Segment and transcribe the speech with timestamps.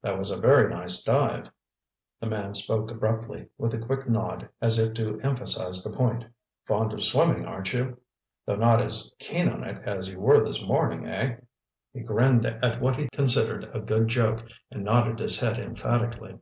[0.00, 1.50] "That was a very nice dive,"
[2.18, 6.24] the man spoke abruptly, with a quick nod as if to emphasize the point.
[6.64, 7.98] "Fond of swimming, aren't you?
[8.46, 11.40] Though not as keen on it as you were this morning, eh?"
[11.92, 16.38] He grinned at what he considered a good joke and nodded his head emphatically.